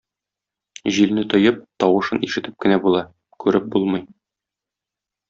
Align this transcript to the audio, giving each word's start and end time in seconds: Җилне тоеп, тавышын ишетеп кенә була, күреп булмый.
Җилне 0.95 1.25
тоеп, 1.33 1.59
тавышын 1.83 2.23
ишетеп 2.29 2.57
кенә 2.65 2.79
була, 2.87 3.05
күреп 3.45 3.69
булмый. 3.77 4.03